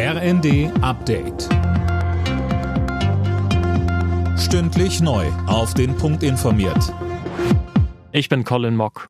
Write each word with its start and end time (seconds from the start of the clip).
RND 0.00 0.70
Update. 0.80 1.48
Stündlich 4.38 5.00
neu. 5.00 5.26
Auf 5.48 5.74
den 5.74 5.96
Punkt 5.96 6.22
informiert. 6.22 6.94
Ich 8.12 8.28
bin 8.28 8.44
Colin 8.44 8.76
Mock. 8.76 9.08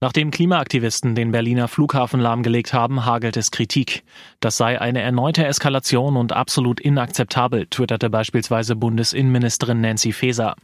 Nachdem 0.00 0.30
Klimaaktivisten 0.30 1.16
den 1.16 1.32
Berliner 1.32 1.66
Flughafen 1.66 2.20
lahmgelegt 2.20 2.72
haben, 2.72 3.04
hagelt 3.04 3.36
es 3.36 3.50
Kritik. 3.50 4.04
Das 4.38 4.56
sei 4.56 4.80
eine 4.80 5.02
erneute 5.02 5.44
Eskalation 5.44 6.16
und 6.16 6.32
absolut 6.32 6.78
inakzeptabel, 6.78 7.66
twitterte 7.66 8.08
beispielsweise 8.08 8.76
Bundesinnenministerin 8.76 9.80
Nancy 9.80 10.12
Faeser. 10.12 10.54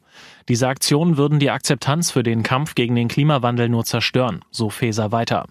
Diese 0.48 0.68
Aktionen 0.68 1.16
würden 1.16 1.40
die 1.40 1.50
Akzeptanz 1.50 2.12
für 2.12 2.22
den 2.22 2.44
Kampf 2.44 2.76
gegen 2.76 2.94
den 2.94 3.08
Klimawandel 3.08 3.68
nur 3.68 3.84
zerstören, 3.84 4.44
so 4.52 4.70
Faeser 4.70 5.10
weiter. 5.10 5.46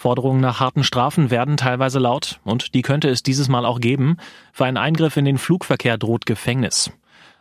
Forderungen 0.00 0.40
nach 0.40 0.60
harten 0.60 0.82
Strafen 0.82 1.30
werden 1.30 1.58
teilweise 1.58 1.98
laut 1.98 2.40
und 2.42 2.72
die 2.72 2.80
könnte 2.80 3.10
es 3.10 3.22
dieses 3.22 3.50
Mal 3.50 3.66
auch 3.66 3.80
geben. 3.80 4.16
Für 4.50 4.64
einen 4.64 4.78
Eingriff 4.78 5.18
in 5.18 5.26
den 5.26 5.36
Flugverkehr 5.36 5.98
droht 5.98 6.24
Gefängnis. 6.24 6.90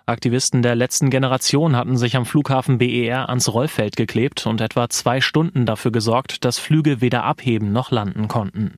Aktivisten 0.06 0.62
der 0.62 0.76
letzten 0.76 1.10
Generation 1.10 1.78
hatten 1.78 1.96
sich 1.96 2.18
am 2.18 2.26
Flughafen 2.26 2.78
BER 2.78 3.30
ans 3.30 3.48
Rollfeld 3.54 3.96
geklebt 3.96 4.46
und 4.46 4.60
etwa 4.60 4.90
zwei 4.90 5.22
Stunden 5.22 5.66
dafür 5.66 5.92
gesorgt, 5.92 6.44
dass 6.44 6.60
Flüge 6.60 7.00
weder 7.00 7.24
abheben 7.24 7.72
noch 7.72 7.92
landen 7.92 8.28
konnten. 8.28 8.74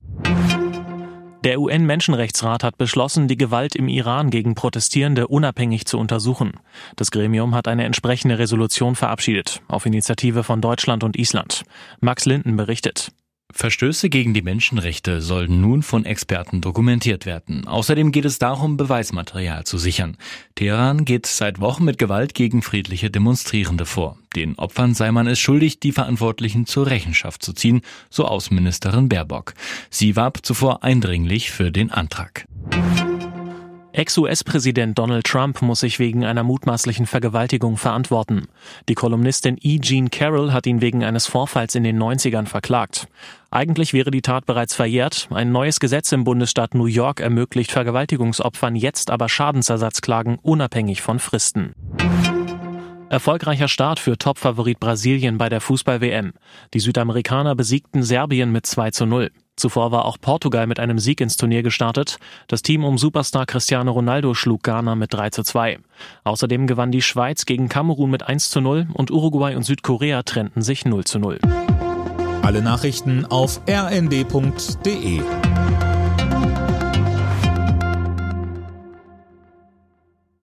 Der 1.43 1.59
UN-Menschenrechtsrat 1.59 2.63
hat 2.63 2.77
beschlossen, 2.77 3.27
die 3.27 3.37
Gewalt 3.37 3.75
im 3.75 3.87
Iran 3.87 4.29
gegen 4.29 4.53
Protestierende 4.53 5.27
unabhängig 5.27 5.87
zu 5.87 5.97
untersuchen. 5.97 6.51
Das 6.97 7.09
Gremium 7.09 7.55
hat 7.55 7.67
eine 7.67 7.85
entsprechende 7.85 8.37
Resolution 8.37 8.95
verabschiedet, 8.95 9.63
auf 9.67 9.87
Initiative 9.87 10.43
von 10.43 10.61
Deutschland 10.61 11.03
und 11.03 11.17
Island. 11.17 11.63
Max 11.99 12.25
Linden 12.25 12.57
berichtet. 12.57 13.11
Verstöße 13.53 14.09
gegen 14.09 14.33
die 14.33 14.41
Menschenrechte 14.41 15.21
sollen 15.21 15.61
nun 15.61 15.83
von 15.83 16.05
Experten 16.05 16.61
dokumentiert 16.61 17.25
werden. 17.25 17.67
Außerdem 17.67 18.11
geht 18.11 18.25
es 18.25 18.39
darum, 18.39 18.77
Beweismaterial 18.77 19.63
zu 19.63 19.77
sichern. 19.77 20.17
Teheran 20.55 21.05
geht 21.05 21.25
seit 21.25 21.59
Wochen 21.59 21.85
mit 21.85 21.97
Gewalt 21.97 22.33
gegen 22.33 22.61
friedliche 22.61 23.09
Demonstrierende 23.09 23.85
vor. 23.85 24.17
Den 24.35 24.57
Opfern 24.57 24.93
sei 24.93 25.11
man 25.11 25.27
es 25.27 25.39
schuldig, 25.39 25.79
die 25.79 25.91
Verantwortlichen 25.91 26.65
zur 26.65 26.87
Rechenschaft 26.87 27.43
zu 27.43 27.53
ziehen, 27.53 27.81
so 28.09 28.25
Außenministerin 28.25 29.09
Baerbock. 29.09 29.53
Sie 29.89 30.15
warb 30.15 30.45
zuvor 30.45 30.83
eindringlich 30.83 31.51
für 31.51 31.71
den 31.71 31.91
Antrag. 31.91 32.45
Ex-US-Präsident 33.93 34.97
Donald 34.97 35.25
Trump 35.25 35.61
muss 35.61 35.81
sich 35.81 35.99
wegen 35.99 36.23
einer 36.23 36.43
mutmaßlichen 36.43 37.05
Vergewaltigung 37.05 37.75
verantworten. 37.75 38.47
Die 38.87 38.95
Kolumnistin 38.95 39.57
E. 39.61 39.79
Jean 39.79 40.09
Carroll 40.09 40.53
hat 40.53 40.65
ihn 40.65 40.79
wegen 40.79 41.03
eines 41.03 41.27
Vorfalls 41.27 41.75
in 41.75 41.83
den 41.83 42.01
90ern 42.01 42.45
verklagt. 42.45 43.09
Eigentlich 43.49 43.91
wäre 43.91 44.09
die 44.09 44.21
Tat 44.21 44.45
bereits 44.45 44.75
verjährt. 44.75 45.27
Ein 45.29 45.51
neues 45.51 45.81
Gesetz 45.81 46.13
im 46.13 46.23
Bundesstaat 46.23 46.73
New 46.73 46.85
York 46.85 47.19
ermöglicht 47.19 47.71
Vergewaltigungsopfern 47.71 48.77
jetzt 48.77 49.11
aber 49.11 49.27
Schadensersatzklagen 49.27 50.37
unabhängig 50.41 51.01
von 51.01 51.19
Fristen. 51.19 51.73
Erfolgreicher 53.09 53.67
Start 53.67 53.99
für 53.99 54.17
Topfavorit 54.17 54.79
Brasilien 54.79 55.37
bei 55.37 55.49
der 55.49 55.59
Fußball-WM. 55.59 56.31
Die 56.73 56.79
Südamerikaner 56.79 57.55
besiegten 57.55 58.03
Serbien 58.03 58.53
mit 58.53 58.65
2 58.65 58.91
zu 58.91 59.05
0. 59.05 59.31
Zuvor 59.61 59.91
war 59.91 60.05
auch 60.05 60.17
Portugal 60.19 60.65
mit 60.65 60.79
einem 60.79 60.97
Sieg 60.97 61.21
ins 61.21 61.37
Turnier 61.37 61.61
gestartet. 61.61 62.17
Das 62.47 62.63
Team 62.63 62.83
um 62.83 62.97
Superstar 62.97 63.45
Cristiano 63.45 63.91
Ronaldo 63.91 64.33
schlug 64.33 64.63
Ghana 64.63 64.95
mit 64.95 65.13
3 65.13 65.29
zu 65.29 65.43
2. 65.43 65.77
Außerdem 66.23 66.65
gewann 66.65 66.91
die 66.91 67.03
Schweiz 67.03 67.45
gegen 67.45 67.69
Kamerun 67.69 68.09
mit 68.09 68.23
1 68.23 68.49
zu 68.49 68.59
0 68.59 68.87
und 68.91 69.11
Uruguay 69.11 69.55
und 69.55 69.61
Südkorea 69.61 70.23
trennten 70.23 70.63
sich 70.63 70.83
0 70.83 71.03
zu 71.03 71.19
0. 71.19 71.39
Alle 72.41 72.63
Nachrichten 72.63 73.27
auf 73.27 73.61
rnd.de 73.69 75.21